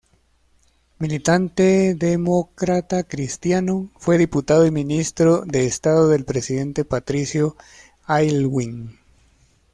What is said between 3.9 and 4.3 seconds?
fue